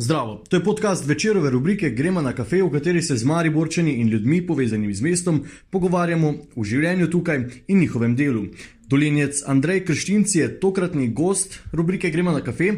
[0.00, 4.08] Zdravo, to je podcast večerove rubrike Gremo na kafe, v kateri se z mariborčani in
[4.08, 5.40] ljudmi povezanimi z mestom
[5.70, 8.44] pogovarjamo o življenju tukaj in njihovem delu.
[8.86, 12.70] Dolenjec Andrej Krščinc je tokratni gost rubrike Gremo na kafe.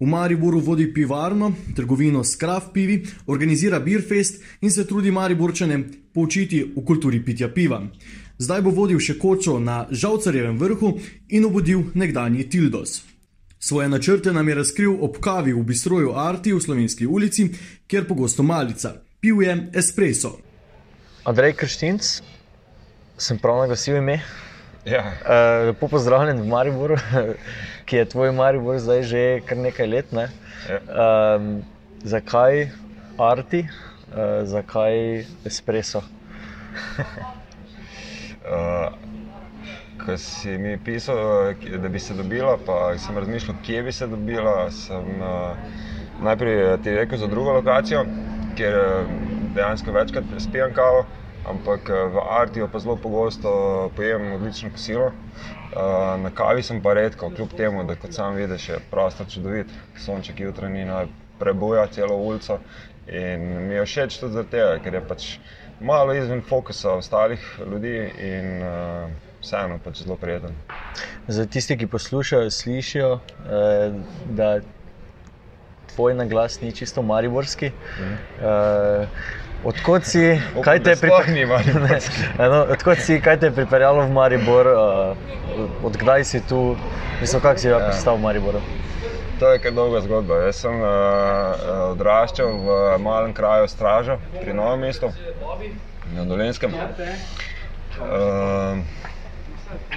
[0.00, 5.78] V Mariboru vodi pivarno, trgovino s kraft pivi, organizira Beerfest in se trudi Mariborčane
[6.12, 7.84] poučiti o kulturi pitja piva.
[8.38, 10.96] Zdaj bo vodil še kočo na Žalcarjevem vrhu
[11.28, 13.13] in obudil nekdanji Tildos.
[13.64, 17.46] Svoje načrte nam je razkril ob kavi v bistroju Arti v Slovenski ulici,
[17.86, 18.90] kjer pogosto malica.
[19.20, 20.34] Pil je espresso.
[21.24, 22.10] Andrej Krščinc,
[23.16, 24.18] sem prav naglasil ime.
[24.84, 25.00] Ja.
[25.00, 26.98] Uh, lepo pozdravljen v Mariboru,
[27.88, 30.12] ki je tvoj Maribor zdaj že kar nekaj let.
[30.12, 30.26] Ne?
[30.68, 30.82] Ja.
[31.38, 31.48] Um,
[32.04, 32.66] zakaj
[33.16, 36.04] Arti, uh, zakaj espresso?
[40.04, 41.16] Ko si mi pisal,
[41.50, 44.70] eh, da bi se dobila, pa sem razmišljal, kje bi se dobila.
[44.70, 45.56] Sem uh,
[46.22, 48.04] najprej eh, ti rekel za drugo lokacijo,
[48.56, 48.76] kjer
[49.54, 51.06] dejansko večkrat spijem kavo,
[51.48, 53.54] ampak v Artiju pa zelo pogosto
[53.96, 55.06] pojem odlično kosilo.
[55.06, 59.72] Uh, na kavi sem pa redko, kljub temu, da kot sam vidiš, je prostor čudovit,
[59.96, 60.86] sonček jutranji
[61.38, 62.58] prebuja celo ulico.
[63.08, 65.36] In mi je všeč tudi zato, ker je pač
[65.80, 67.96] malo izven fokusa ostalih ljudi.
[68.20, 70.56] In, uh, vseeno pač zelo prijeten.
[71.28, 73.92] Za tiste, ki poslušajo, slišijo, eh,
[74.30, 74.60] da
[75.94, 77.70] tvoj naglas ni čisto mariborski.
[78.00, 78.14] Mhm.
[78.42, 79.06] Eh,
[79.64, 80.04] odkot
[83.06, 84.74] si, kaj te je pripeljalo v Maribor, uh,
[85.84, 86.76] odkdaj si tu,
[87.20, 87.88] mislim, kako si ja.
[87.88, 88.60] pristal v Mariboru?
[89.40, 90.34] To je kar dolga zgodba.
[90.46, 90.86] Jaz sem uh,
[91.90, 95.10] odraščal v malem kraju Stražo pri Novem mestu,
[96.14, 96.74] na Dolenskem.
[96.74, 96.80] Uh,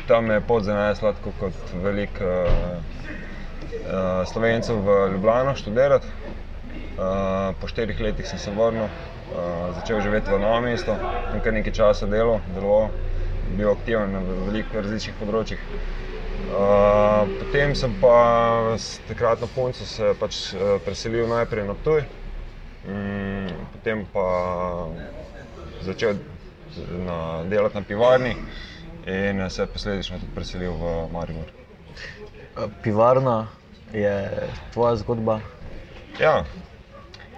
[0.08, 2.48] tam je pot zanesla kot veliko uh,
[3.88, 6.08] uh, slovencev v Ljubljano študirati.
[6.98, 10.96] Uh, po štirih letih sem se vrnil, uh, začel živeti v novem mestu,
[11.32, 12.90] tam kar nekaj časa delal, deloval,
[13.58, 15.62] bil aktiven na veliko različnih področjih.
[16.48, 18.18] Uh, potem sem pa
[18.80, 22.02] s takratno punco se pač, uh, preselil najprej na Tuj,
[22.88, 24.26] um, potem pa
[25.86, 26.18] začel
[27.06, 28.34] na, delati na pivarni
[29.08, 31.52] in se je posledično tudi preselil v Maribor.
[32.82, 33.48] Pivarna
[33.92, 34.32] je
[34.70, 35.40] tvoja zgodba?
[36.18, 36.44] Ja,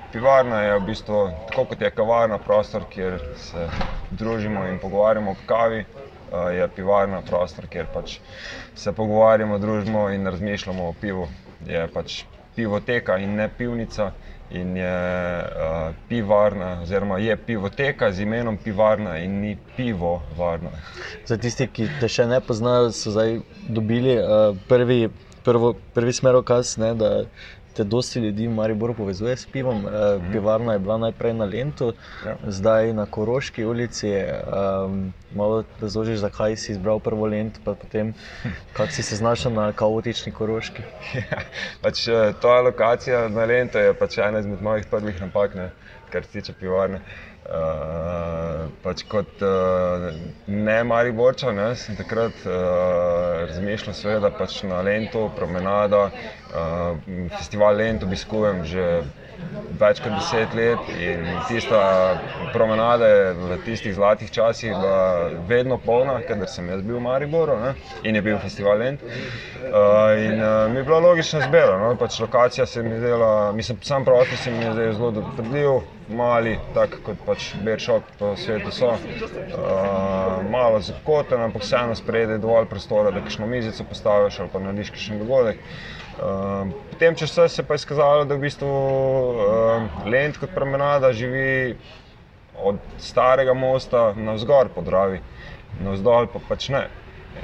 [0.10, 3.68] pivarna je v bistvu tako kot je kavarna, prostor, kjer se
[4.12, 5.86] družimo in pogovarjamo o kavi.
[6.54, 8.20] Je pivarna prostor, kjer pač
[8.76, 11.28] se pogovarjamo, družimo in razmišljamo o pivu.
[11.66, 12.24] Je pač
[12.56, 14.12] pivoteka in ne pivnica
[14.52, 20.70] in je uh, pivarna, oziroma je pivoteka z imenom pivarna in ni pivo varna.
[21.26, 23.40] Za tiste, ki te še ne poznajo, so zdaj
[23.70, 25.10] dobili uh, prvi,
[25.46, 27.12] prvo, prvi smerokaz, ne, da
[27.80, 29.86] te dosti ljudi v Mariboru povezuje s pivom.
[29.86, 29.92] Uh,
[30.32, 31.94] pivarna je bila najprej na Lendu,
[32.26, 32.36] ja.
[32.44, 34.12] zdaj na Koroški ulici.
[34.20, 38.12] Um, malo razložiš, zakaj si izbral prvo Lend, pa potem
[38.76, 40.84] kako si se znašel na kaotični Koroški.
[41.16, 41.40] Ja,
[41.82, 42.04] pač,
[42.42, 45.72] to je lokacija na Lendu, je pač ena izmed mojih prvih napak, ne,
[46.12, 47.00] kar se tiče pivarne.
[47.00, 47.29] Uh,
[48.84, 50.10] pač kot uh,
[50.48, 56.10] ne mari borča, ne, sem takrat uh, razmišljal, seveda, pač na Lendu, promenada,
[56.54, 57.00] uh,
[57.38, 58.86] festival Lend obiskujem že
[59.80, 61.80] več kot deset let in tista
[62.52, 67.56] promenada je v tistih zlatih časih bila vedno polna, ker sem jaz bil v Mariboru
[67.62, 67.72] ne,
[68.04, 69.04] in je bil festival Lend.
[69.04, 73.32] Uh, in uh, mi je bila logična zbira, no, pač lokacija se mi je zdela,
[73.56, 78.34] mislim, sam prostor se mi je zdel zelo dopadljiv, mali, tako kot pač Beršok po
[78.38, 78.92] svetu so.
[78.94, 84.94] Uh, malo zakoten, ampak vseeno sprejede dovolj prostora, da kakšno mizico postaviš ali pa narediš
[84.96, 85.62] kakšen dogodek.
[86.20, 91.78] Uh, potem, če se je pa izkazalo, da v bistvu uh, Lend kot promenada živi
[92.60, 95.22] od starega mosta navzgor po Dravi,
[95.84, 96.88] navzdol pa pač ne.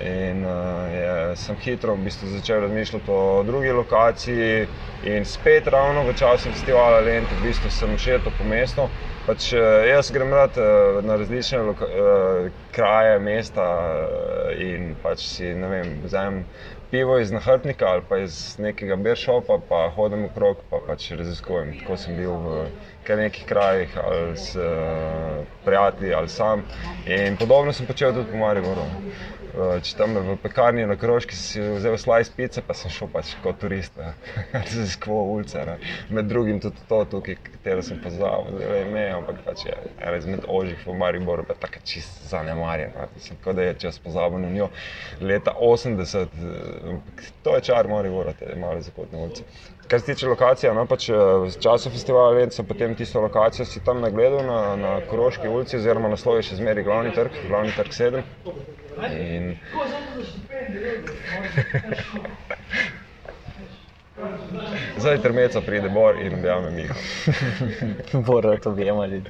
[0.03, 4.67] In uh, je, sem hitro v bistvu začel razmišljati o drugi lokaciji,
[5.07, 8.89] in spet ravno v času festivala Lend, v bistvu sem šel po mestu.
[9.25, 11.77] Pač, uh, jaz grem rad uh, na različne uh,
[12.75, 13.69] kraje, mesta
[14.59, 16.43] in pač si vem, vzamem
[16.91, 21.79] pivo iz nahrbnika ali pa iz nekega beršopa, pa hodim okrog pa pač raziskujem.
[21.79, 22.67] Tako sem bil v
[23.05, 26.63] kar nekih krajih, ali s uh, prijatelji, ali sam.
[27.05, 28.85] In podobno sem počel tudi po Mariboru.
[29.55, 33.35] Uh, če tam v pekarni na Kroški si vzel slice pice, pa sem šel pač
[33.43, 33.95] kot turist,
[34.55, 35.61] raziskoval ulice.
[35.69, 35.77] Ne.
[36.09, 40.49] Med drugim tudi to, tukaj, katero sem poznal, zdaj ime, ampak pač je ena izmed
[40.57, 43.07] ožjih v Mariboru, pa tako čist zanemarjena.
[43.29, 44.69] Tako da je čas pozabil na njo.
[45.21, 46.84] Leta 80, eh,
[47.43, 49.43] to je čar Maribora, te male zakotne ulice.
[49.87, 53.83] Kar se tiče lokacije, no, pač v času festivala Lent sem potem tisto lokacijo si
[53.85, 57.93] tam nagledal na, na Koroški ulici, oziroma naslov je še zmeri glavni trg, glavni trg
[57.93, 58.23] 7.
[59.13, 59.57] In...
[64.97, 66.93] Zdaj termeca pride Bor in objame Miha.
[68.13, 69.29] Bor, to vemo ljudi.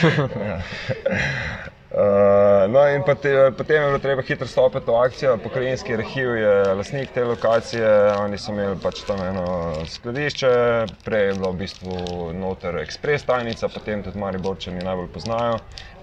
[2.00, 5.36] Uh, no, in potem, potem je bilo treba hitro stopiti v akcijo.
[5.42, 7.90] Pokrajinski arhiv je lasnik te lokacije,
[8.22, 10.52] oni so imeli pač tam eno skladišče,
[11.04, 11.96] prej je bila v bistvu
[12.32, 15.58] noter ekspres tajnica, potem tudi Mariborčani najbolj poznajo.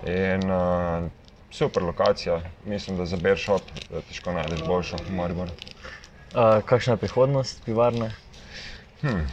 [0.06, 1.10] In, uh,
[1.50, 3.62] super lokacija, mislim, da za Beršop
[4.10, 5.52] težko najdeš boljšo v Mariboru.
[6.36, 8.12] Uh, kakšna je prihodnost pivarne?
[9.02, 9.26] Hmm.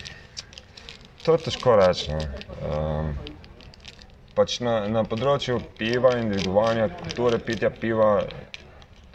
[1.24, 2.12] To je težko reči.
[2.12, 2.20] No.
[2.64, 3.33] Um,
[4.34, 8.10] pač na, na področju piva in dvigovanja kulture pitja piva,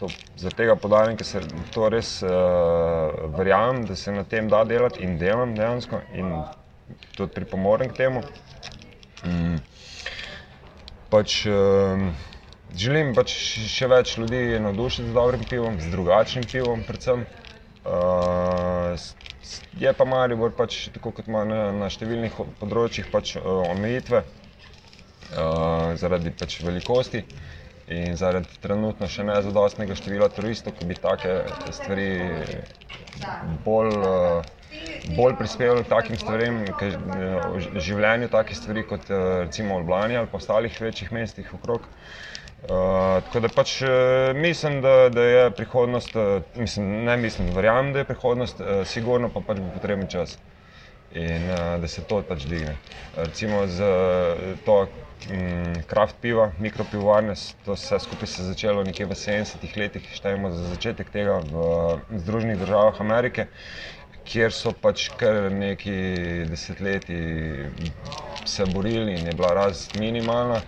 [0.00, 0.08] to,
[0.40, 1.42] za tega podarim, ker se
[1.74, 6.32] to res uh, verjamem, da se na tem da delati in delam dejansko in
[7.16, 8.24] tudi pripomorem k temu.
[9.28, 9.60] Mm.
[11.12, 12.08] Pač, uh,
[12.72, 13.34] želim pač
[13.74, 17.26] še več ljudi navdušiti z dobrim pivom, z drugačnim pivom predvsem.
[17.84, 18.96] Uh,
[19.80, 24.24] je pa Maribor, pač, tako kot ima na, na številnih področjih, pač, uh, omejitve.
[25.30, 27.20] Eh, zaradi pač velikosti
[27.94, 31.36] in zaradi trenutno še ne zadostnega števila turistov, ki bi take
[31.74, 32.08] stvari
[33.66, 34.50] bolj, uh,
[35.14, 40.30] bolj prispevali k takim stvarem, k uh, življenju takih stvari kot recimo v Ljubljani ali
[40.30, 41.86] pa ostalih večjih mestih okrog.
[41.86, 43.76] Uh, tako da pač
[44.38, 46.18] mislim, da, da je prihodnost,
[46.58, 50.38] mislim, ne mislim, verjamem, da je prihodnost, uh, sigurno pa pač bo potreben čas
[51.14, 52.76] in uh, da se to pač digne.
[53.16, 54.86] Recimo z uh, to,
[55.86, 57.34] kraft mm, piva, mikropivovarne.
[57.64, 62.00] To vse skupaj se je začelo nekje v 70-ih letih, štejemo za začetek tega v
[62.14, 63.46] Združenih državah Amerike,
[64.24, 67.68] kjer so pač kar neki desetletji
[68.46, 70.62] se borili in je bila rast minimalna.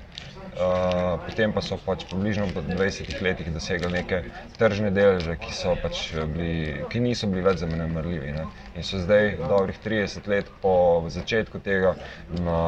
[0.53, 4.19] Uh, potem pa so pač približno v 20 letih dosegli neke
[4.61, 5.49] tržne deleže, ki,
[5.81, 8.35] pač bili, ki niso bili več zanemrljivi.
[8.77, 11.95] In so zdaj, dobrih 30 let po začetku tega,
[12.37, 12.61] na,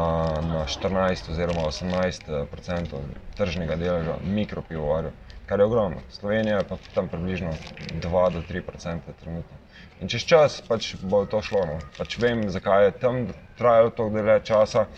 [0.48, 3.04] na 14 oziroma 18 odstotkov
[3.36, 5.12] tržnega deleža mikropivovarjev,
[5.44, 6.00] kar je ogromno.
[6.08, 7.52] Slovenija pa tam približno
[8.00, 8.00] 2
[8.32, 9.60] do 3 odstotke trenutno.
[10.00, 11.68] In čez čas pač bo to šlo.
[11.68, 11.78] No.
[12.00, 13.24] Pač vem, zakaj je tam
[13.60, 14.88] trajalo tako dlje časa.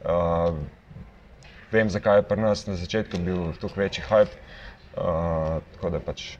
[0.00, 0.56] Uh,
[1.72, 4.36] vem, zakaj je pri nas na začetku bil tako večji hype.
[4.96, 6.36] Uh, tako da pač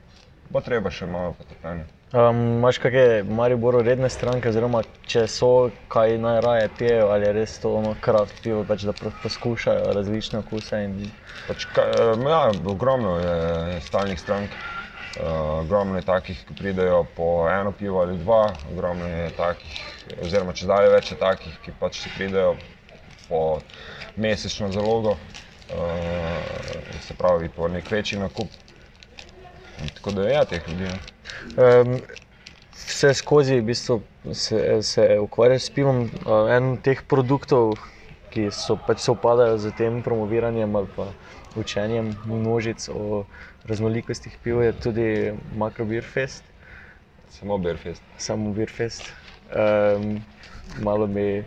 [0.50, 1.86] bo treba še malo potrpljenja.
[2.10, 7.54] Um, Máš kakšne Mariboro redne stranke, oziroma če so, kaj najraje pijejo, ali je res
[7.62, 10.80] to ono kraft pivo, pač, da poskušajo različne okuse?
[10.88, 10.96] In...
[11.46, 11.86] Pač, ka,
[12.26, 14.58] ja, ogromno je stalnih strank.
[15.20, 19.80] Uh, ogromno je takih, ki pridejo po eno pivo ali dva, ogromno je takih,
[20.22, 22.52] oziroma če zdaj več je takih, ki pač pridejo
[23.26, 23.40] po
[24.16, 25.18] mesečno zalogo, uh,
[27.00, 28.48] se pravi po nek večji nakup.
[29.94, 30.90] Tako da je ja, teh ljudi.
[31.56, 32.00] Um,
[32.72, 34.02] vse skozi v bistvu
[34.32, 36.02] se, se ukvarjaš s pivom.
[36.26, 37.78] Uh, en od teh produktov,
[38.30, 41.08] ki so pač se upadajo z tem promoviranjem ali pa
[41.58, 43.24] učenjem množic o
[43.66, 45.08] raznolikosti piva, je tudi
[45.56, 46.44] Macro Beer Fest.
[47.30, 48.02] Samo Beer Fest.
[48.18, 49.12] Samo Beer Fest.
[49.50, 50.22] Um,
[50.82, 51.44] malo mi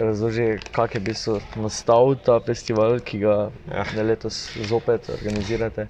[0.00, 3.36] razloži, kako je bil nastal ta festival, ki ga
[3.70, 3.86] ja.
[4.02, 5.88] letos zopet organizirate.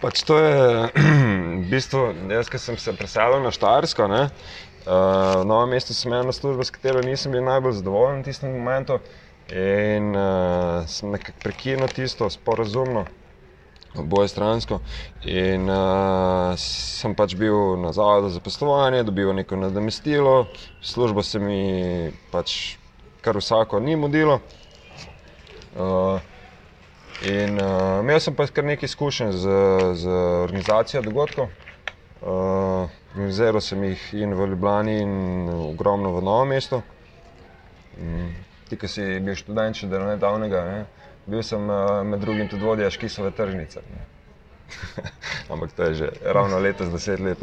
[0.00, 0.88] Pač to je
[1.60, 4.08] v bistvu, jaz, ki sem se preselil na Štajersko.
[4.08, 8.56] Uh, v novem mestu sem imel službo, s katero nisem bil najbolj zadovoljen v tistem
[8.56, 8.96] momentu.
[9.52, 13.04] In uh, sem nekako prekinil tisto sporazumno,
[13.98, 14.80] oboje stransko.
[15.28, 20.46] In uh, sem pač bil na zavodu za poslovanje, dobil neko nadomestilo,
[20.80, 21.60] službo se mi
[22.32, 22.79] pač
[23.20, 24.40] kar vsako ni mudilo.
[25.76, 26.20] Uh,
[27.22, 29.56] in uh, imel sem pa kar nekaj izkušenj z,
[29.94, 31.48] z organizacijo dogodkov.
[32.20, 36.82] Uh, organiziral sem jih in v Ljubljani, in ogromno v Novem mestu.
[38.00, 38.30] Um,
[38.68, 40.80] ti, ki si bil študent, še nedavnega, ne?
[41.30, 43.82] bil sem uh, med drugim tudi vodja Škisove tržnice.
[43.86, 44.09] Ne?
[45.52, 47.38] Ampak to je že ravno letos, deset let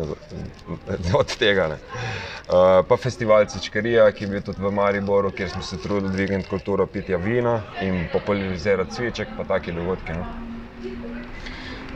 [1.14, 1.68] od tega.
[1.68, 6.50] Uh, pa festival Cečkarija, ki je bil tudi v Mariboru, kjer smo se trudili dvigniti
[6.50, 10.14] kulturo pitja vina in popularizirati cviček, pa taki dogodki.
[10.14, 10.26] No.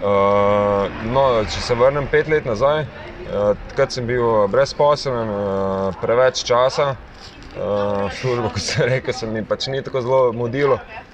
[0.01, 6.41] Uh, no, če se vrnem pet let nazaj, uh, takrat sem bil brezposeln, uh, preveč
[6.43, 10.81] časa uh, službo, kot sem rekel, se mi pač ni tako zelo mudilo.
[10.81, 11.10] Uh,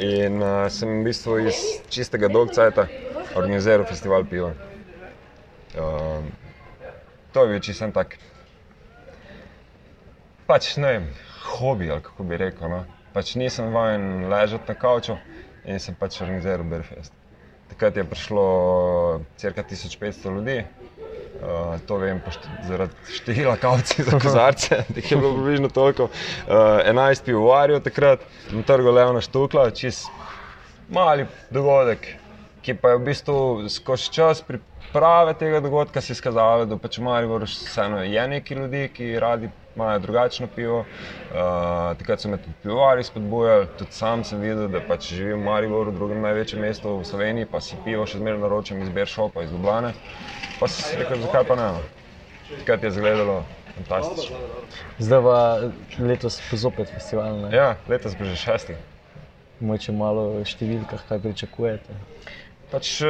[0.00, 1.58] in uh, sem v bistvu iz
[1.90, 2.88] čistega dogcajta
[3.36, 4.52] organiziral festival piva.
[5.78, 6.24] Uh,
[7.32, 8.16] to je bil čisto tak,
[10.46, 11.06] pač ne vem,
[11.54, 12.70] hobi ali kako bi rekel.
[12.70, 12.84] No.
[13.12, 15.18] Pač nisem vajen ležati na kavču
[15.64, 17.12] in sem pač organiziral Berfest.
[17.68, 18.44] Takrat je prišlo
[19.36, 20.64] crka 1500 ljudi.
[21.38, 26.04] Uh, to vem št zaradi števila kavci za kozarce, da je bilo približno toliko.
[26.04, 26.10] Uh,
[26.50, 30.08] 11 pivovarjev takrat, na trgu Leona Štukla, čist
[30.90, 32.08] mali dogodek,
[32.62, 34.42] ki pa je v bistvu skozi čas
[34.88, 39.98] priprave tega dogodka se izkazalo, da pač Marijo vseeno je nekaj ljudi, ki radi imajo
[39.98, 40.78] drugačno pivo.
[40.78, 45.44] Uh, takrat so me tudi pivovari spodbujali, tudi sam sem videl, da pač živim v
[45.44, 49.52] Mariboru, drugem največjem mestu v Sloveniji, pa si pivo še zmeraj naročam iz Beršopa, iz
[49.52, 49.92] Ljubljana.
[50.58, 51.68] Pa si rekel, zakaj pa ne?
[52.48, 53.42] Takrat je izgledalo
[53.76, 54.36] fantastično.
[54.98, 55.38] Zdaj pa
[56.00, 57.36] letos zopet festival.
[57.44, 57.52] Ne?
[57.56, 58.80] Ja, letos bo že šesti.
[59.60, 61.94] Moče malo v številkah, kaj pričakujete.
[62.68, 63.00] Pač,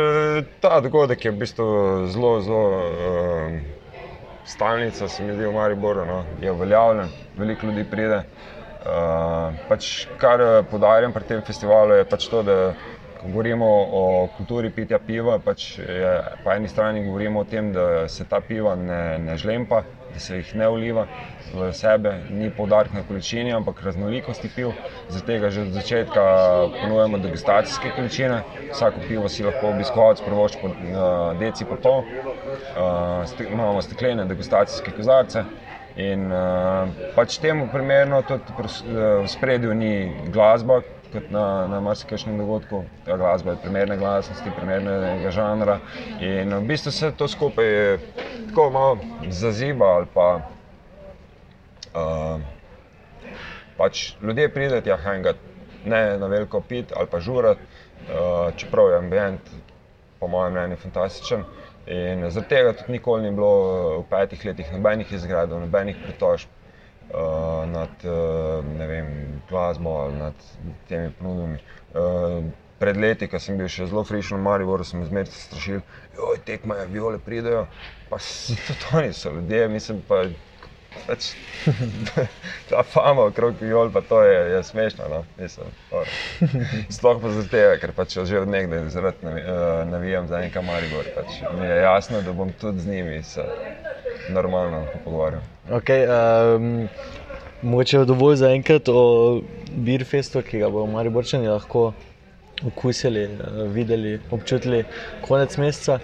[0.62, 1.66] ta dogodek je v bistvu
[2.14, 3.56] zelo, zelo uh,
[4.46, 6.22] stalnica, se mi zdi v Mariboru, no?
[6.40, 8.20] je uveljavljen, veliko ljudi pride.
[8.86, 12.56] Uh, pač, kar podarjam pri tem festivalu je pač to, da
[13.24, 16.12] govorimo o kulturi pitja piva, pač je,
[16.44, 20.36] po eni strani govorimo o tem, da se ta piva ne, ne žlempa, da se
[20.36, 21.06] jih ne uliva
[21.54, 24.72] v sebe, ni poudarek na količini, ampak raznolikosti piv.
[25.08, 26.22] Zato že od začetka
[26.82, 28.42] ponujemo degustacijske količine.
[28.72, 31.98] Vsako pivo si lahko obiskovalec privošči po uh, deci po pol.
[31.98, 35.44] Uh, ste, imamo steklene degustacijske kozarce.
[35.96, 38.52] In uh, pač temu primerno tudi
[38.92, 42.84] v spredju ni glasba, kot na, na marsikajšnem dogodku.
[43.04, 45.78] Ta glasba je primerne glasnosti, primernega žanra.
[46.20, 47.98] In v bistvu se to skupaj
[48.48, 48.98] tako malo
[49.28, 50.28] zaziba ali pa.
[51.98, 52.40] Uh,
[53.78, 55.36] pač ljudje pridejo tja hangat,
[55.84, 59.50] ne na veliko pit ali pa žurat, uh, čeprav je ambient,
[60.20, 61.44] po mojem mnenju, fantastičen.
[61.88, 66.57] In zaradi tega tudi nikoli ni bilo v petih letih nobenih izgradov, nobenih pritožb
[67.14, 70.34] uh, nad uh, vem, glasbo ali nad
[70.88, 71.58] temi ponudbami.
[71.94, 72.44] Uh,
[72.78, 75.80] pred leti, ko sem bil še zelo frišen v Mariboru, sem zmeraj strašil,
[76.14, 77.66] da tekmajo, viole pridejo,
[78.10, 78.20] pa
[78.66, 80.26] tudi oni so ljudje, mislim pa.
[81.04, 81.26] Pač,
[82.70, 85.04] ta fama okrog viol, pa to je, je smešno.
[85.12, 85.20] No?
[86.96, 88.88] Sploh pa zaradi tega, ker pač že od nekdaj
[89.92, 91.12] navijam za nekaj Maribor.
[91.14, 93.44] Pač mi je jasno, da bom tudi z njimi se
[94.28, 95.42] normalno pogovarjal.
[95.70, 96.06] Okay,
[96.56, 96.88] um,
[97.62, 99.40] mogoče je dovolj za enkrat o
[99.76, 101.92] Beerfestu, ki ga bomo Mariborčani lahko
[102.66, 104.84] okusili, eh, videli, občutili
[105.28, 105.98] konec meseca.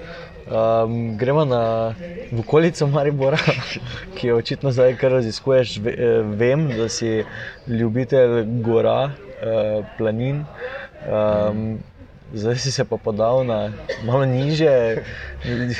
[0.45, 1.95] Um, gremo na
[2.39, 3.39] okolico Maribora,
[4.17, 5.79] ki jo očitno zdaj kar raziskuješ.
[5.79, 7.25] Eh, vem, da si
[7.67, 10.45] ljubitelj gora, uh, planin.
[11.09, 11.79] Um,
[12.33, 13.73] zdaj si se pa podal na
[14.05, 15.03] malo niže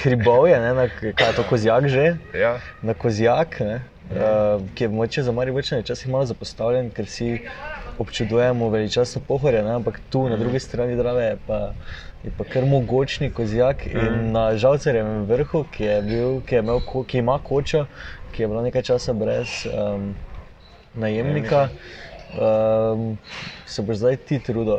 [0.03, 2.17] hribovje, ne, na kaj je to kozjak že.
[2.35, 2.59] Ja.
[2.83, 7.41] Na kozjak, ne, uh, ki je moče za mari večne časi malo zapostavljen, ker si
[7.99, 11.73] občudujemo veličastno pohorje, ne, ampak tu na drugi strani drave je pa.
[12.25, 16.81] Je pa kar mogočni kozjak in na žalcerjem vrhu, ki, je bil, ki, je imel,
[17.05, 17.83] ki ima kočo,
[18.33, 20.15] ki je bila nekaj časa brez um,
[20.95, 21.69] najemnika.
[22.35, 23.19] Um,
[23.67, 24.77] se boš zdaj ti trudil,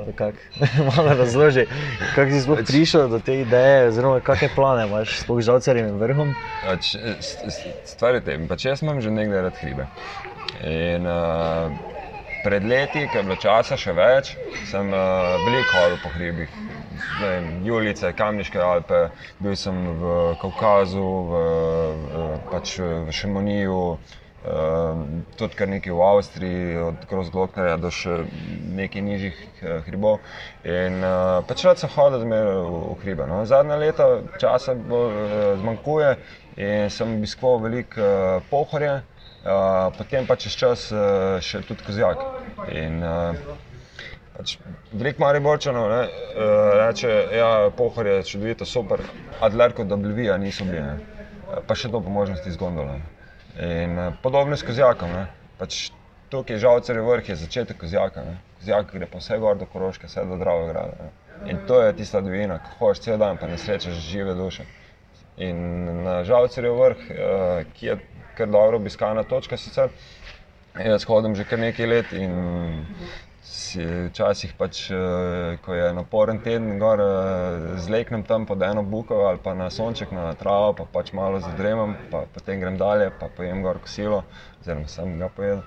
[0.96, 1.66] malo razloži,
[2.16, 6.34] kako si sploh prišel do te ideje, oziroma kakšne plane imaš, sploh z žalcerjem vrhom.
[6.66, 6.96] Pač,
[7.86, 9.88] stvar je tem, pač jaz imam že nekaj rad hribe.
[10.68, 11.72] In, uh,
[12.44, 14.36] pred leti, ko je bilo časa še več,
[14.68, 16.62] sem uh, veliko hodil po hribih.
[17.64, 19.10] Julice, Kamniške Alpe,
[19.40, 21.42] bil sem v Kaukazu, v,
[22.04, 24.25] v, pač v Šemoniju, Ehm,
[25.38, 28.20] tudi kar nekaj v Avstriji, od Grozgloknerja do še
[28.78, 30.20] nekaj nižjih uh, hribov.
[30.68, 33.28] In uh, pač rad sem hodil zmeraj v, hribe.
[33.30, 33.42] No.
[33.50, 34.08] Zadnja leta
[34.42, 35.20] časa uh,
[35.62, 36.16] zmanjkuje
[36.62, 38.10] in sem obiskoval veliko
[38.48, 39.02] pohorje,
[39.98, 40.86] potem pa čez čas
[41.44, 42.22] še tudi kozjak.
[42.72, 43.04] In,
[44.36, 44.58] Pač
[44.92, 46.10] veliko mari borčano uh,
[46.76, 49.00] reče, da ja, je pohorje čudovito, super,
[49.40, 50.84] adlerko, da blivija niso bili,
[51.68, 53.00] pa še to po možnosti z gondolom.
[53.60, 55.14] In uh, podobno s kozjakom.
[55.60, 55.92] Pač
[56.30, 58.24] tukaj je žalcer vrh, je začetek kozjaka.
[58.26, 58.38] Ne?
[58.60, 61.08] Kozjak gre pa vse gor do Koroške, vse do Drave grada.
[61.08, 61.52] Ne?
[61.52, 64.66] In to je tista dvojina, ko hočeš cel dan, pa ne srečaš žive duše.
[65.38, 67.98] In na žalcerju vrh, uh, ki je
[68.36, 69.92] kar dobro obiskana točka sicer,
[70.76, 72.34] jaz hodim že kar nekaj let in
[73.46, 79.26] si včasih, pač, eh, ko je naporen teden, gor eh, zleknem tam pod eno buko
[79.30, 83.30] ali pa na sonček, na travo, pa pač malo zadremam, pa potem grem dalje, pa
[83.30, 84.24] pojem gor kosilo,
[84.62, 85.62] oziroma sem ga pojedel.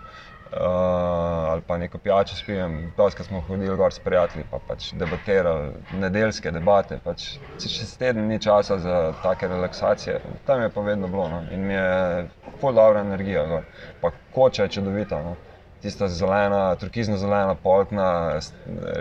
[0.49, 5.75] Uh, ali pa neko pijačo spijem, dosti smo hodili gor s prijatelji, pa pač debatirali,
[5.93, 6.97] nedeljske debate.
[7.05, 7.27] Pač,
[7.61, 11.43] čez teden ni časa za take relaksacije, tam je pa vedno bilo no?
[11.53, 12.25] in mi je
[12.63, 13.69] pol dobra energija, gor.
[14.01, 15.21] pa koča je čudovita.
[15.23, 15.37] No?
[15.83, 18.41] Tista zelena, turkizna zelena polkna,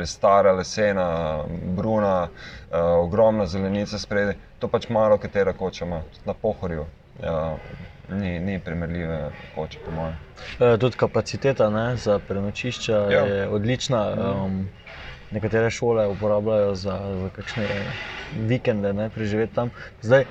[0.05, 1.43] stara lesena,
[1.77, 4.35] bruna, uh, ogromna zelenica spredaj.
[4.59, 6.85] To pač malo katera koča ima, na pohorju.
[7.19, 7.59] Uh,
[8.09, 10.15] ni, ni primerljive koče, po mojem.
[10.59, 13.25] E, tudi kapaciteta ne, za prenočišča ja.
[13.25, 14.03] je odlična.
[14.13, 14.67] Um,
[15.31, 16.99] nekatere šole uporabljajo za
[17.35, 17.67] kakšne
[18.47, 19.69] vikende, ne, preživeti tam.
[20.01, 20.25] Zdaj,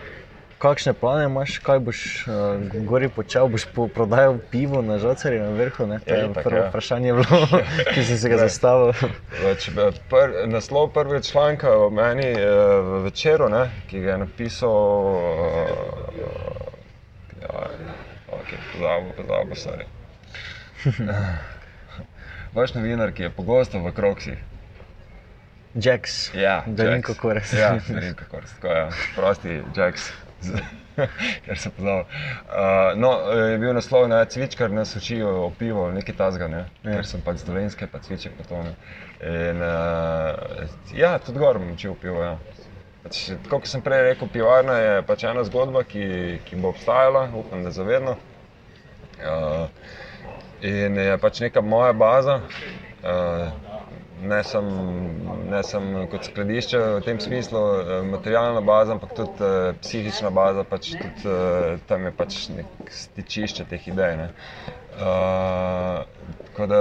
[0.58, 5.50] kakšne plane imaš, kaj boš uh, gori počel, boš po, prodajal pivo na žocerju na
[5.50, 5.86] vrhu?
[5.86, 5.98] Ne?
[5.98, 6.68] To je, je prvo ja.
[6.68, 7.60] vprašanje, bilo,
[7.94, 8.92] ki sem se ga zastavil.
[9.42, 9.68] Več,
[10.10, 12.40] pr, naslov prvega članka o meni uh,
[12.88, 14.72] v večeru, ne, ki ga je napisal.
[14.72, 15.94] Uh,
[17.42, 17.68] ja,
[18.40, 19.86] okay, pozabo, pozabo, sorry.
[22.56, 24.38] Vaš novinar, ki je pogosto v kroksih.
[25.76, 26.30] Jacks.
[26.34, 27.52] Ja, da ni kako res.
[27.52, 28.54] Ja, da ni kako res.
[28.56, 28.86] Tako je,
[29.16, 30.08] prosti Jacks.
[31.44, 32.00] ker se poznamo.
[32.00, 36.64] Uh, no, je bil naslov na cvičkar, nas učijo o pivu, nekaj tazga, ne?
[36.82, 36.96] ja.
[36.98, 38.62] ker sem pač z dolenske, pa cviček pa to.
[38.62, 38.74] Ne?
[39.26, 40.64] In uh,
[40.96, 42.22] ja, tudi gor bom učil pivo.
[42.22, 42.36] Ja.
[43.04, 47.28] Pač, tako kot sem prej rekel, pivarna je pač ena zgodba, ki, ki bo obstajala,
[47.38, 48.16] upam, da zavedno.
[49.16, 49.68] Uh,
[50.64, 52.40] in je pač neka moja baza.
[53.06, 53.75] Uh,
[54.22, 60.30] ne samo sem kot skladišče v tem smislu, eh, materialna baza, ampak tudi uh, psihična
[60.30, 64.16] baza, pač tudi uh, tam je pač nek stičišče teh idej.
[64.16, 64.28] Ne.
[64.96, 66.80] Uh, da,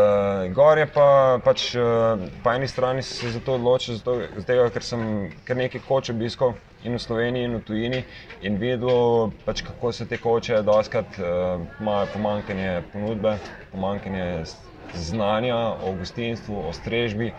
[0.56, 1.08] gor je pa,
[1.44, 5.02] pač, uh, po eni strani se zato odločil, zato, zato, ker sem
[5.44, 8.04] kar nekaj koč obiskal in v Sloveniji, in v tujini,
[8.42, 13.36] in videl, pač, kako se te koče doskrat uh, imajo pomankanje ponudbe,
[13.74, 14.46] pomankanje
[14.96, 17.34] znanja o gostinstvu, o strežbi.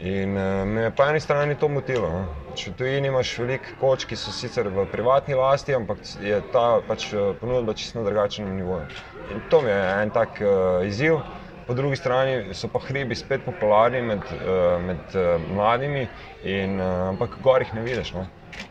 [0.00, 2.08] In uh, me je po eni strani to motilo.
[2.08, 2.54] No.
[2.56, 7.10] Če tu imaš veliko koč, ki so sicer v privatni lasti, ampak je ta pač,
[7.12, 8.88] eh, ponudba čisto na drugačnem nivoju.
[9.30, 11.20] In to mi je en tak uh, izziv.
[11.66, 16.08] Po drugi strani so pa hribi spet popularni med, uh, med uh, mladimi,
[16.42, 18.14] in, uh, ampak gor jih ne vidiš.
[18.16, 18.24] No.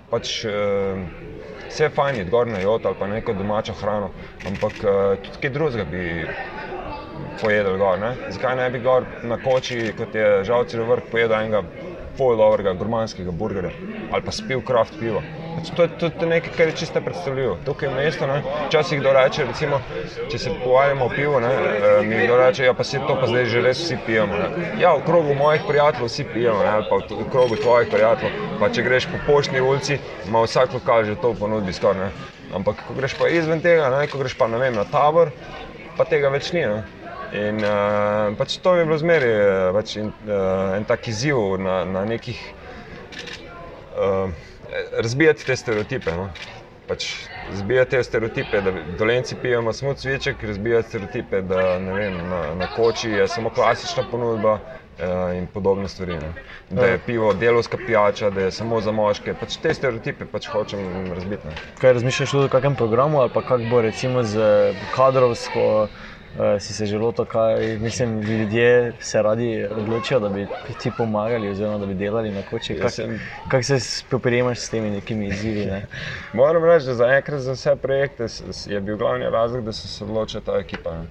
[0.10, 0.98] Pač, uh,
[1.70, 4.10] vse je fajn, je gor na jod ali pa neko domačo hrano,
[4.50, 6.04] ampak uh, tudi kaj drugega bi
[7.42, 8.00] pojedel gor.
[8.00, 8.14] Ne?
[8.30, 11.64] Zakaj ne bi gor na koči, kot je žalci vrh, pojedel enega
[12.20, 13.72] polovrga, gurmanskega burgerja
[14.12, 15.22] ali pa spil kraft pivo.
[15.76, 17.58] To je tudi nekaj, kar je čisto predstavljivo.
[17.66, 18.28] Tukaj je mesto,
[18.68, 19.82] včasih kdo reče, recimo,
[20.32, 23.28] če se pogovarjamo o pivu, ne, eh, mi kdo reče, ja pa se to pa
[23.28, 24.38] zdaj že res vsi pijemo.
[24.38, 24.72] Ne.
[24.82, 28.32] Ja, v krogu mojih prijateljev vsi pijemo, ne, ali pa v krogu tvojih prijateljev.
[28.60, 32.10] Pa če greš po poštni ulici, ima vsak lokal že to ponudbi skoraj.
[32.56, 35.32] Ampak ko greš pa izven tega, ne, ko greš pa vem, na tabor,
[35.98, 36.66] pa tega več ni.
[36.66, 36.99] Ne.
[37.34, 41.84] In uh, pač to je bilo zmeraj eh, pač in, uh, en tak izziv na,
[41.86, 42.40] na nekih,
[43.94, 44.34] uh,
[44.98, 46.16] razbijati te stereotipe.
[46.18, 46.30] No?
[46.90, 47.06] Pač
[47.52, 53.12] razbijati te stereotipe, da dolenci pijemo samo cviček, razbijati stereotipe, da vem, na, na koči
[53.12, 54.60] je samo klasična ponudba.
[55.32, 56.18] In podobne stvari.
[56.20, 56.34] Ne.
[56.70, 59.32] Da je pivo delovska pijača, da je samo za moške.
[59.40, 60.82] Pač te stereotipe pač hočem
[61.14, 61.48] razbiti.
[61.48, 61.54] Ne.
[61.80, 64.44] Kaj razmišljaš o kakšnem programu ali pa kako bo recimo z
[64.92, 65.64] kadrovsko?
[65.88, 66.09] uh,
[66.60, 70.48] si se želel to, kaj mislim, ljudje se radi odločijo, da bi
[70.82, 72.76] ti pomagali, oziroma da bi delali na koči.
[72.76, 73.20] Kako sem...
[73.52, 75.66] kak se spoprijemaš s temi nekimi izzivi?
[75.66, 75.86] Ne?
[76.34, 78.26] Moram reči, da za enkrat za vse projekte
[78.66, 81.02] je bil glavni razlog, da so se odločili ta ekipa.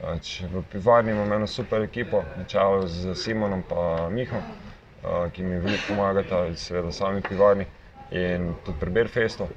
[0.00, 5.58] Pač v pivarni imamo eno super ekipo, načelo z Simonom in Mihom, uh, ki mi
[5.58, 7.66] veliko pomagata, seveda sami pivarni
[8.10, 9.48] in tudi pri Berfestu.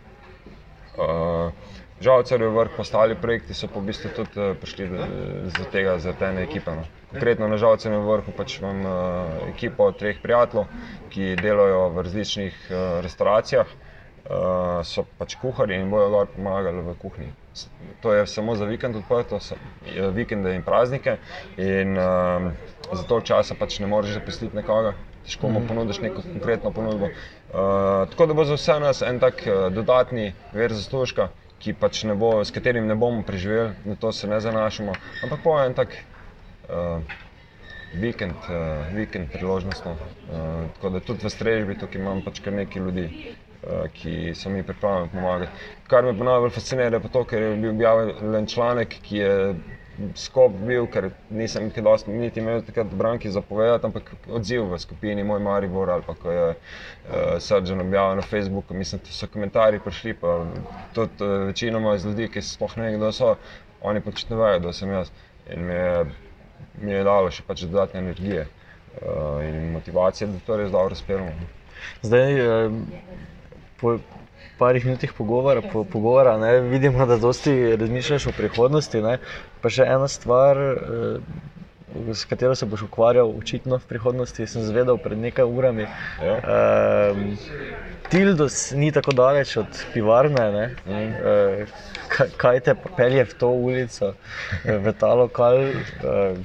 [0.97, 1.51] Uh,
[1.99, 4.85] Žal, če je vrh, ostali projekti so po v bistvu tudi uh, prišli
[5.51, 6.71] z tega, za te ekipe.
[6.71, 6.85] No.
[7.12, 8.93] Konkretno na žalcu na vrhu pač imam uh,
[9.49, 10.69] ekipo treh prijateljev,
[11.12, 16.95] ki delajo v različnih uh, restauracijah, uh, so pač kuhari in bojo gor pomagali v
[17.01, 17.33] kuhinji.
[17.99, 19.41] To je samo za vikend odprto,
[20.15, 21.17] vikende in praznike.
[21.59, 22.47] In uh,
[22.93, 24.95] za to časa pač ne moreš zaposliti nekoga,
[25.27, 25.67] težko mu mhm.
[25.67, 27.12] ponudiš neko konkretno ponudbo.
[27.12, 31.27] Uh, tako da bo za vse nas en tak uh, dodatni ver zaslužka
[31.59, 34.93] ki pač ne bo, s katerim ne bomo preživeli, na to se ne zanašamo.
[35.23, 35.95] Ampak po en tak
[36.69, 37.01] uh,
[37.93, 39.91] vikend, uh, vikend priložnostno.
[39.91, 44.49] Uh, tako da tudi v strežbi tukaj imam pač kar nekaj ljudi, uh, ki so
[44.49, 45.67] mi pripravljeni pomagati.
[45.91, 49.33] Kar me najbolj fascinira, je to, ker je bil objavljen članek, ki je
[50.15, 55.23] skop bil, ker nisem kaj dosti, niti imel takrat branki zapovedati, ampak odziv v skupini
[55.23, 59.83] Moj Maribor ali pa ko je uh, Srdžan objavil na Facebooku, mislim, da so komentarji
[59.85, 60.39] prišli, pa
[60.93, 63.35] tudi uh, večinoma iz ljudi, ki sploh ne vedo, kdo so,
[63.81, 65.12] oni početno vejo, da sem jaz.
[65.49, 66.05] In mi je,
[66.81, 71.49] mi je dalo še pač dodatne energije uh, in motivacije, da to res dobro speljemo.
[72.01, 72.69] Zdaj, eh,
[73.79, 73.97] po
[74.59, 79.01] parih minutah pogovora, po, pogovora ne, vidimo, da dosti razmišljaš o prihodnosti.
[79.01, 79.17] Ne.
[79.63, 84.99] Pa še ena stvar, eh, s katero se boš ukvarjal, očitno v prihodnosti, sem zvedel
[85.01, 85.87] pred nekaj urami.
[86.21, 86.35] Ja.
[87.13, 87.37] Um,
[88.09, 90.75] Tildos ni tako daleč od pivarne.
[90.85, 90.93] Mm.
[90.93, 94.13] Uh, kaj te pelje v to ulico,
[94.65, 95.61] v ta lokal?
[96.01, 96.37] Uh,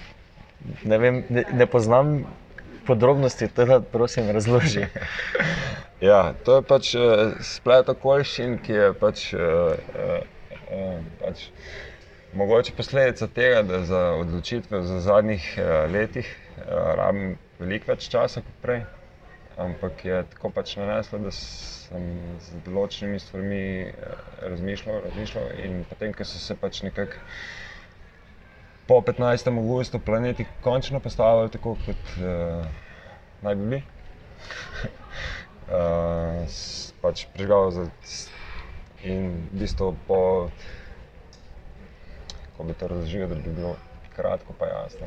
[0.85, 2.25] ne, vem, ne, ne poznam
[2.87, 4.87] podrobnosti, da prosim razloži.
[6.05, 11.47] Ja, to je pač uh, splet okoliščin, ki je pač, uh, uh, uh, pač
[12.37, 16.67] mogoče posledica tega, da za odločitve v zadnjih uh, letih uh,
[16.99, 18.83] rabim veliko več časa kot prej.
[19.65, 22.11] Ampak je tako pač naneslo, da sem
[22.43, 23.63] z določenimi stvarmi
[24.43, 27.23] razmišljal, razmišljal in potem, ko so se pač nekako
[28.91, 29.49] po 15.
[29.55, 32.69] augustu planeti končno postavili tako, kot uh,
[33.47, 35.03] naj bi bili.
[35.69, 36.45] Uh,
[37.03, 37.89] pač prižgal za
[39.05, 40.49] in v bistvu po,
[42.57, 43.77] ko bi to razložil, da bi bilo
[44.17, 45.07] kratko, pa jasno.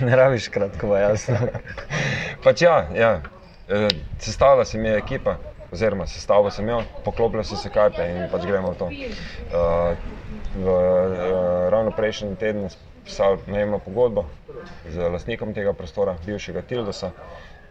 [0.00, 1.38] Ne, rabiš kratko, pa jasno.
[2.44, 3.12] pač ja, ja.
[3.68, 5.36] E, sestavila se mi je ekipa,
[5.72, 8.90] oziroma sestavila sem jo, poklopila so se karte in pač gremo v to.
[8.90, 9.94] Uh,
[10.56, 14.26] v, uh, ravno prejšnji teden smo pisali najemno pogodbo
[14.90, 17.12] z lastnikom tega prostora, bivšega Tildosa.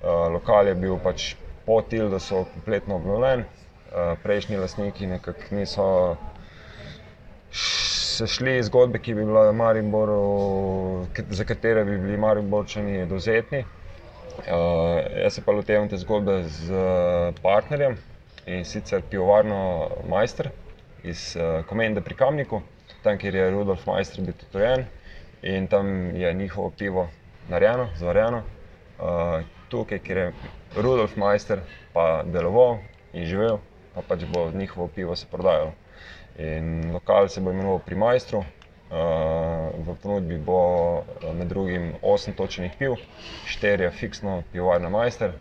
[0.02, 6.18] Uh, lokal je bil pač po Tildosu kompletno obnovljen, uh, prejšnji lastniki nekako niso
[8.22, 13.64] se šli zgodbe, ki bi bila Mariboru, za katere bi bili Mariborčani dozetni.
[14.38, 14.46] Uh,
[15.24, 16.74] jaz se pa lotevam te zgodbe z
[17.42, 17.98] partnerjem
[18.46, 20.50] in sicer pivovarno Majster
[21.04, 21.38] iz
[21.70, 22.62] Komende pri Kamniku,
[23.04, 24.86] tam kjer je Rudolf Majster bil tutojen
[25.42, 27.08] in tam je njihovo pivo
[27.50, 28.44] narejeno, zvarjeno.
[29.72, 30.32] Tukaj, kjer je
[30.76, 31.62] Rudolf Majster
[31.94, 32.82] pa deloval
[33.14, 33.62] in živel,
[33.96, 35.72] pa pač bo njihovo pivo se prodajalo.
[36.40, 38.44] In lokal se bo imenoval pri Majstru.
[38.92, 41.04] Uh, v ponudbi bo
[41.34, 42.98] med drugim 8 točenih piv,
[43.48, 45.32] 4 je fiksno pivovarna majster,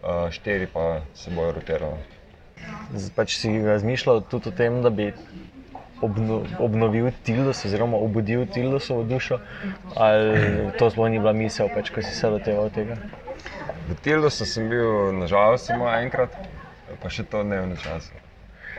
[0.00, 2.00] uh, 4 pa se bojo rotirali.
[3.16, 5.10] Pač si razmišljal tudi o tem, da bi
[6.00, 9.42] obno, obnovil Tildos, oziroma obudil Tildosovo dušo,
[9.94, 12.96] ali to sploh ni bila misel, pač, ko si se loteval tega?
[13.86, 16.34] V Tildosu sem bil, nažalost, samo enkrat,
[16.98, 18.08] pa še to dnevno čas.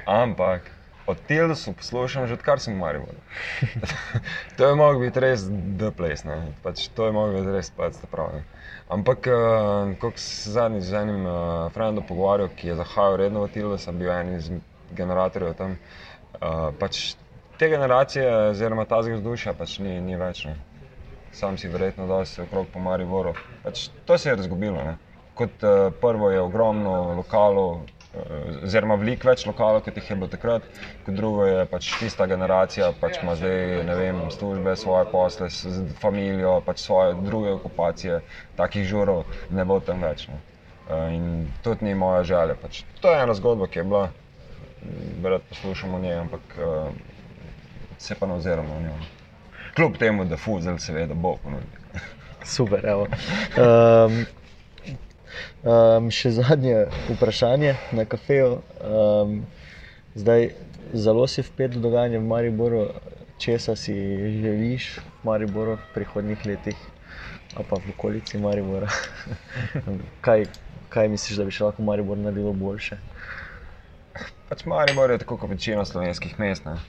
[0.03, 0.67] Ampak
[1.07, 3.15] od Tildosu poslušam že odkar sem v Mariboru.
[4.59, 6.27] to je moglo biti res the place,
[6.59, 8.43] pač, to je moglo biti res pač pravi.
[8.91, 13.47] Ampak, uh, ko sem se zadnjič z enim uh, frendom pogovarjal, ki je zahajal redno
[13.47, 14.51] v Tildos, sem bil en iz
[14.91, 15.79] generatorjev tam.
[16.35, 17.15] Uh, pač
[17.55, 20.43] te generacije, oziroma ta vzdušja, pač ni, ni več.
[20.51, 20.66] Ne.
[21.31, 23.33] Sam si verjetno dosti okrog po Mariboru.
[23.63, 24.83] Pač to se je razgubilo.
[24.83, 24.97] Ne.
[25.37, 30.29] Kot uh, prvo je ogromno lokalov, uh, oziroma veliko več lokalov, kot jih je bilo
[30.31, 30.65] takrat.
[31.05, 35.49] Kot drugo je pač tista generacija, ki pač ima zdaj vem, službe, svoje posle,
[36.01, 38.21] družino, pač svoje druge okupacije,
[38.57, 40.25] takih žurov ne bo tam več.
[40.29, 42.57] Uh, in tudi ni moja želja.
[42.57, 44.07] Pač, to je ena zgodba, ki je bila
[45.23, 46.89] rad poslušamo o njej, ampak uh,
[47.97, 49.16] se pa ne oziramo na njo.
[49.77, 52.01] Kljub temu, da fuzel, seveda, bo ponudil.
[52.55, 53.03] Super, evo.
[53.61, 54.15] Um,
[55.61, 58.55] um, še zadnje vprašanje na kafeju.
[58.81, 59.35] Um,
[60.17, 60.49] zdaj,
[60.97, 62.79] zelo si vpet v dogajanje v Mariboru,
[63.37, 63.93] česa si
[64.39, 66.79] želiš v Mariboru v prihodnih letih,
[67.53, 68.89] pa v okolici Maribora.
[70.25, 70.47] kaj,
[70.89, 72.97] kaj misliš, da bi še lahko Maribor naredilo boljše?
[74.49, 76.79] Pač Maribor je tako kot večina slovenskih mest, ne?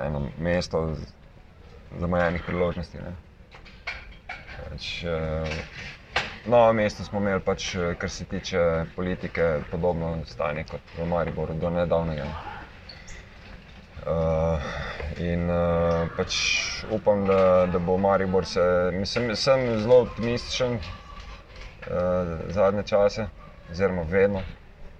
[0.00, 0.88] eno mesto
[1.96, 2.98] zamejenih priložnosti.
[4.64, 5.44] Pač, eh,
[6.46, 8.58] novo mesto smo imeli, pač, eh, kar se tiče
[8.90, 12.26] politike, podobno stanje kot v Mariboru do nedavnega.
[14.04, 14.60] Uh,
[15.18, 15.56] in uh,
[16.12, 16.34] pač
[16.92, 18.60] upam, da, da bo Maribor se.
[18.92, 20.82] Mislim, sem zelo optimističen uh,
[22.48, 23.24] zadnje čase,
[23.70, 24.42] oziroma vedno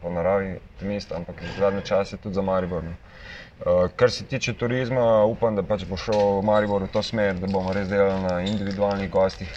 [0.01, 2.81] po naravi optimist, ampak zadnje čase tudi za Maribor.
[2.81, 3.14] Uh,
[3.97, 7.73] kar se tiče turizma, upam, da pač bo šel Maribor v to smer, da bomo
[7.73, 9.51] res delali na individualnih gostih,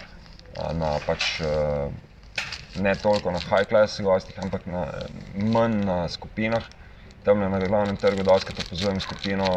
[0.74, 1.90] na pač, uh,
[2.78, 4.86] ne toliko na high-class gostih, ampak na,
[5.34, 6.64] manj na skupinah,
[7.24, 9.48] tam na glavnem trgu doskrat opazujem skupino,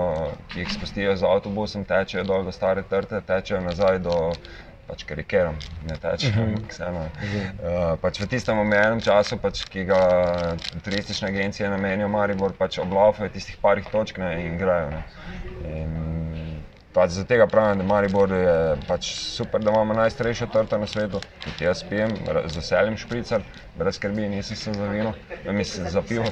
[0.51, 4.17] ki jih spustijo z avtobusom, tečejo dol do stare trte, tečejo nazaj do
[4.91, 5.55] pač karikiram,
[5.87, 7.05] ne teče, ampak vseeno.
[7.07, 10.01] Uh, pač v tistem omejenem času, pač, ki ga
[10.83, 14.99] turistične agencije namenijo, Maribor pač oblaufajo tistih parih točk ne, in grejo.
[16.91, 21.23] Pač Zato tega pravim, da Maribor je pač super, da imamo najstarejšo torto na svetu,
[21.55, 22.11] ki jaz pijem,
[22.51, 23.47] z veseljem špricar,
[23.79, 25.15] brez skrbi, nisem se za vino,
[25.47, 26.27] mislim za pivo,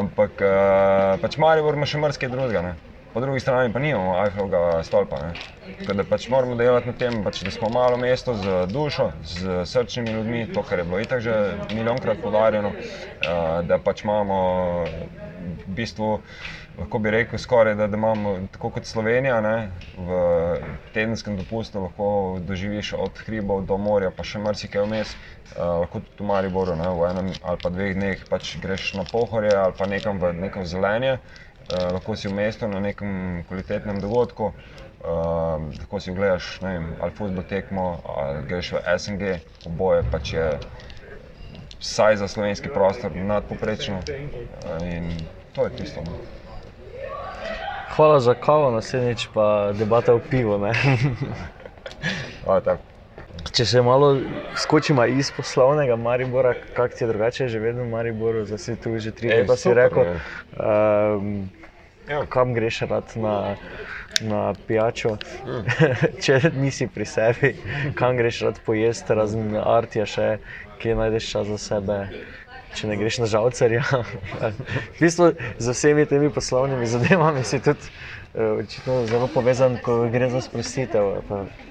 [0.00, 2.72] ampak uh, pač Maribor ima še mrske drugega
[3.16, 5.16] po drugi strani pa nimamo Eiffelovega stolpa.
[5.94, 10.12] Da pač moramo delati na tem, pač, da smo malo mesto z dušo, z srčnimi
[10.12, 11.36] ljudmi, to, kar je bilo itak že
[11.72, 12.74] milijonkrat podarjeno,
[13.64, 14.40] da pač imamo
[14.84, 16.18] v bistvu.
[16.76, 20.18] Lahko bi rekel, skoraj, da, da imamo tako kot Slovenija, ne, v
[20.92, 22.08] tedenskem dopustu lahko
[22.44, 25.14] doživiš od hribov do morja, pa še marsikaj vmes,
[25.54, 29.08] uh, lahko tudi v Mariboru, ne, v enem ali pa dveh dneh pač greš na
[29.08, 31.16] pohorje ali pa nekam v neko zelenje.
[31.16, 34.54] Uh, lahko si v mestu na nekem kvalitetnem dogodku, uh,
[35.78, 39.22] lahko si ogledaš vem, ali futbol tekmo, ali greš v SNG,
[39.66, 40.46] oboje pač je
[41.80, 45.10] vsaj za slovenski prostor nadpoprečno uh, in
[45.52, 46.00] to je tisto.
[46.06, 46.18] No.
[47.96, 50.60] Hvala za kavo, naslednjič pa debata o pivu.
[52.44, 52.76] Hvala,
[53.52, 54.16] Če se malo
[54.56, 58.98] skočimo iz poslovnega Maribora, kako ti je drugače, že vedno v Mariboru, zdaj si tu
[58.98, 60.16] že tri leta, si rekel.
[60.56, 61.50] Um,
[62.28, 63.56] kam greš rad na,
[64.20, 65.62] na pijačo, mm.
[66.24, 67.52] če nisi pri sebi,
[67.94, 70.28] kam greš rad pojesti, razen artija, še
[70.82, 72.00] kje najdeš čas za sebe.
[72.76, 73.82] Če ne greš na žalcerja,
[74.96, 77.88] v bistvu z vsemi temi poslovnimi zadevami si tudi
[78.36, 81.22] uh, zelo povezan, ko gre za sprostitev.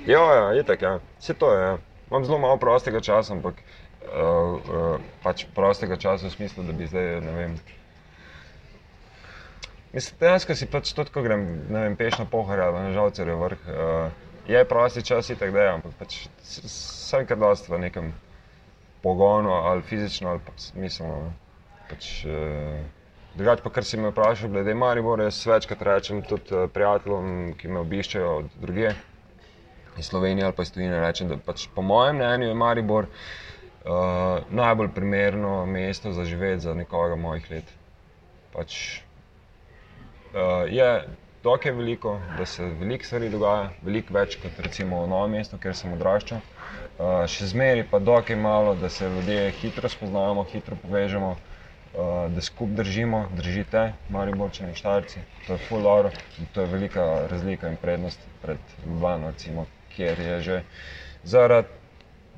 [0.05, 0.85] Ja, ja, je tako.
[0.85, 0.99] Ja.
[1.19, 1.61] Vse to je.
[1.61, 1.77] Ja.
[2.11, 6.87] Imam zelo malo prostega časa, ampak uh, uh, pač prostega časa v smislu, da bi
[6.87, 7.57] zdaj, ne vem.
[9.95, 13.35] Mislim, dejansko si pač tudi, ko grem vem, peš na pohore ali na žalce, je
[13.35, 13.61] vrh.
[13.65, 18.11] Uh, je prosti čas, in tako da je, ampak pač vse, kar dosti v nekem
[19.01, 21.33] pogonu ali fizično ali pa smiselno.
[21.89, 22.81] Pač, uh,
[23.35, 27.67] Drugač pa, kar si me vprašal, glede Maribor, jaz večkrat rečem tudi uh, prijateljem, ki
[27.67, 28.93] me obiščajo od druge,
[29.99, 34.45] iz Slovenije ali pa iz Tunisa, rečem, da pač po mojem mnenju je Maribor uh,
[34.55, 37.73] najbolj primerno mesto za živeti za nekoga mojih let.
[38.53, 38.77] Pač,
[40.31, 40.87] uh, je
[41.43, 45.75] dokaj veliko, da se veliko stvari dogaja, veliko več kot recimo v novem mestu, kjer
[45.75, 46.39] sem odraščal.
[46.39, 51.51] Uh, še zmeraj pa dokaj malo, da se ljudje hitro spoznamo, hitro povežemo, uh,
[52.35, 55.19] da skupaj držimo, držite, mali borčani štarci.
[55.47, 60.19] To je full oro in to je velika razlika in prednost pred Ljubljano, recimo, kjer
[60.19, 60.61] je že
[61.23, 61.67] zaradi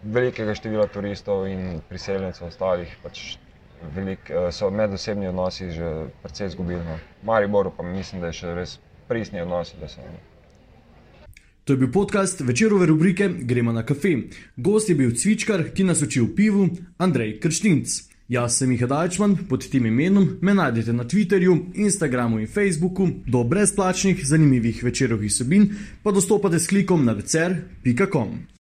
[0.04, 3.38] velikega števila turistov in priseljencev ostalih pač
[3.96, 6.84] velik, eh, so medosebni odnosi že precej izgubili.
[6.84, 7.00] No.
[7.24, 9.76] Mariboru pa mislim, da je še res pristni odnosi.
[11.64, 14.16] To je bil podcast večerove rubrike Gremo na kafe.
[14.56, 18.17] Gost je bil cvičkar, ki nas uči o pivu, Andrej Krštinc.
[18.30, 23.08] Jaz sem Miha Dajčman, pod tem imenom me najdete na Twitterju, Instagramu in Facebooku.
[23.26, 25.70] Do brezplačnih, zanimivih večerovih vsebin
[26.04, 28.57] pa dostopate s klikom na vecer.com.